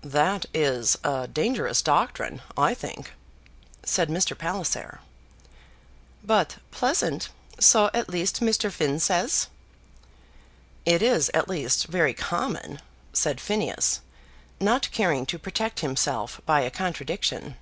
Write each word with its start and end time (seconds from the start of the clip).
"That 0.00 0.46
is 0.54 0.96
a 1.04 1.28
dangerous 1.28 1.82
doctrine, 1.82 2.40
I 2.56 2.72
think," 2.72 3.12
said 3.84 4.08
Mr. 4.08 4.32
Palliser. 4.34 5.00
"But 6.24 6.56
pleasant, 6.70 7.28
so 7.60 7.90
at 7.92 8.08
least 8.08 8.40
Mr. 8.40 8.72
Finn 8.72 8.98
says." 9.00 9.48
"It 10.86 11.02
is 11.02 11.28
at 11.34 11.46
least 11.50 11.88
very 11.88 12.14
common," 12.14 12.80
said 13.12 13.38
Phineas, 13.38 14.00
not 14.58 14.90
caring 14.92 15.26
to 15.26 15.38
protect 15.38 15.80
himself 15.80 16.40
by 16.46 16.62
a 16.62 16.70
contradiction. 16.70 17.56